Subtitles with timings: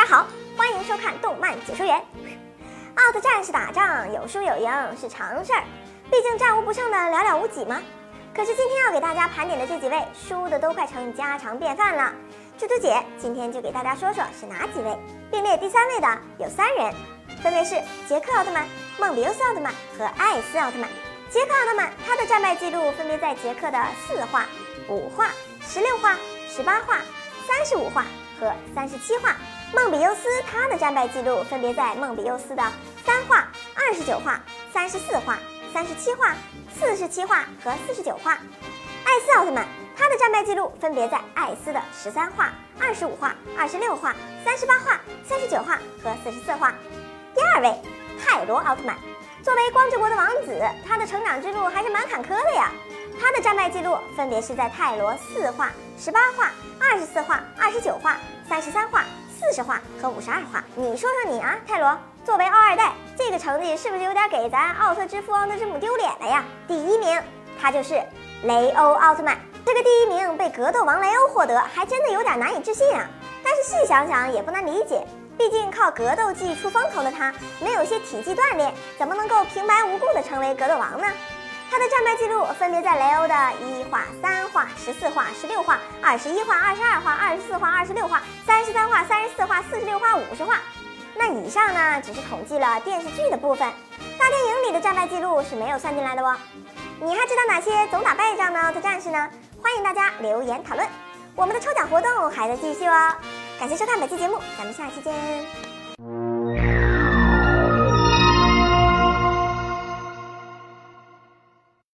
[0.00, 0.26] 大家好，
[0.56, 1.94] 欢迎收看动漫解说员。
[2.94, 5.62] 奥特战士打仗有输有赢是常事儿，
[6.10, 7.82] 毕竟战无不胜的寥寥无几嘛。
[8.34, 12.14] 可是今天要给大家盘点的这几位，输的都快成家常便饭了。
[12.56, 14.98] 猪猪姐今天就给大家说说是哪几位。
[15.30, 16.94] 并列第三位的有三人，
[17.42, 17.74] 分别是
[18.08, 18.66] 杰克奥特曼、
[18.98, 20.88] 梦比优斯奥特曼和艾斯奥特曼。
[21.28, 24.46] 杰克奥特曼他的战败记录分别在杰克的四话、
[24.88, 25.28] 五话、
[25.60, 26.16] 十六话、
[26.48, 27.00] 十八话、
[27.46, 28.06] 三十五话
[28.40, 29.36] 和三十七话。
[29.72, 32.62] 梦比优斯他的战败记录分别在梦比优斯的
[33.04, 34.40] 三话、二十九话、
[34.72, 35.38] 三十四话、
[35.72, 36.34] 三十七话、
[36.76, 38.32] 四十七话和四十九话。
[39.04, 39.64] 艾斯奥特曼
[39.96, 44.12] 他的战败记录分别在艾斯的十三话、二十五话、二十六话、
[44.44, 46.74] 三十八话、三十九话和四十四话。
[47.32, 47.80] 第二位，
[48.20, 48.96] 泰罗奥特曼，
[49.40, 52.72] 作为光之国的王子，他的成长之路还是蛮坎坷的呀。
[53.20, 58.16] 他的战败记录分别是在泰罗四话、十八话、二十四话、二十九话、
[58.48, 59.04] 三十三话。
[59.40, 61.96] 四十话和五十二话，你说说你啊，泰罗，
[62.26, 66.44] 作为奥二代，这个成绩是不是有点给咱奥特之父奥特之母丢脸了呀？
[66.68, 67.18] 第一名，
[67.58, 68.02] 他就是
[68.42, 69.38] 雷欧奥特曼。
[69.64, 73.08] 这个第一名被格斗王雷欧获得，还真的有点难以置信啊。
[73.42, 75.02] 但是细想想也不难理解，
[75.38, 81.06] 毕竟靠格斗技出风头的他，没有些体技锻炼，怎么能够平白无故的成为格斗王呢？
[81.70, 90.56] 他的战败记录分别在雷欧的一话、三话、十四话、十六话、二十一话、二十二话、二十四话、二十六话、三十三话、三十四话、四十六话、五十话。
[91.14, 93.72] 那以上呢，只是统计了电视剧的部分，
[94.18, 96.36] 大电影里的战败记录是没有算进来的哦。
[97.00, 99.30] 你还知道哪些总打败仗的奥特战士呢？
[99.62, 100.86] 欢迎大家留言讨论。
[101.36, 103.14] 我们的抽奖活动还在继续哦。
[103.60, 106.29] 感谢收看本期节目，咱们下期见。